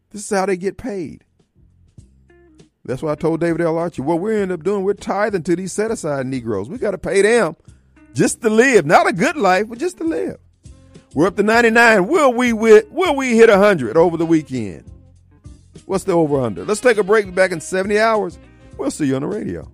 [0.10, 1.24] This is how they get paid.
[2.84, 3.78] That's why I told David L.
[3.78, 6.68] Archie, what we end up doing, we're tithing to these set aside Negroes.
[6.68, 7.56] We got to pay them
[8.14, 8.86] just to live.
[8.86, 10.40] Not a good life, but just to live.
[11.14, 12.06] We're up to 99.
[12.06, 14.92] Will we will we hit 100 over the weekend?
[15.86, 16.66] What's the over under?
[16.66, 18.38] Let's take a break back in 70 hours.
[18.78, 19.70] We'll see you on the radio.